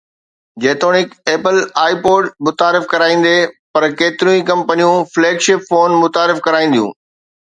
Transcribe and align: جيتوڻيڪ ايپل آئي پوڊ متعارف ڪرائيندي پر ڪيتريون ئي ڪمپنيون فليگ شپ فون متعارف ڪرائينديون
جيتوڻيڪ 0.61 1.09
ايپل 1.31 1.57
آئي 1.83 1.95
پوڊ 2.05 2.23
متعارف 2.47 2.87
ڪرائيندي 2.93 3.35
پر 3.75 3.87
ڪيتريون 3.99 4.35
ئي 4.37 4.41
ڪمپنيون 4.49 4.97
فليگ 5.13 5.35
شپ 5.49 5.59
فون 5.69 5.89
متعارف 6.05 6.43
ڪرائينديون 6.49 6.91